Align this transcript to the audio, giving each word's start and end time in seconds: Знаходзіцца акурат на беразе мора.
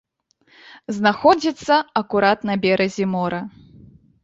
Знаходзіцца 0.97 1.77
акурат 2.03 2.39
на 2.53 2.57
беразе 2.65 3.05
мора. 3.15 3.41